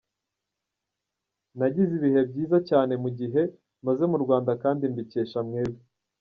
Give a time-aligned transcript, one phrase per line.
[1.57, 3.41] Nagize ibihe byiza cyane mu gihe
[3.85, 5.81] maze mu Rwanda kandi mbikesha mwebwe.